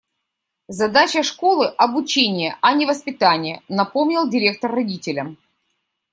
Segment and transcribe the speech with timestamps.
[0.67, 5.37] «Задача школы- обучение, а не воспитание»,- напомнил директор родителям.